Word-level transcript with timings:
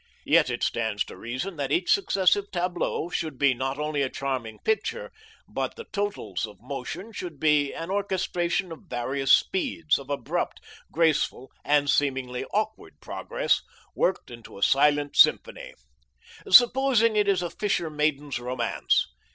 Yet 0.25 0.49
it 0.49 0.63
stands 0.63 1.05
to 1.05 1.15
reason 1.15 1.57
that 1.57 1.71
each 1.71 1.91
successive 1.93 2.49
tableau 2.49 3.09
should 3.09 3.37
be 3.37 3.53
not 3.53 3.77
only 3.77 4.01
a 4.01 4.09
charming 4.09 4.57
picture, 4.63 5.11
but 5.47 5.75
the 5.75 5.83
totals 5.91 6.47
of 6.47 6.59
motion 6.59 7.11
should 7.11 7.39
be 7.39 7.71
an 7.71 7.91
orchestration 7.91 8.71
of 8.71 8.85
various 8.87 9.31
speeds, 9.31 9.99
of 9.99 10.09
abrupt, 10.09 10.59
graceful, 10.91 11.51
and 11.63 11.87
seemingly 11.87 12.45
awkward 12.45 12.99
progress, 12.99 13.61
worked 13.93 14.31
into 14.31 14.57
a 14.57 14.63
silent 14.63 15.15
symphony. 15.17 15.75
Supposing 16.49 17.15
it 17.15 17.27
is 17.27 17.43
a 17.43 17.51
fisher 17.51 17.91
maiden's 17.91 18.39
romance. 18.39 19.05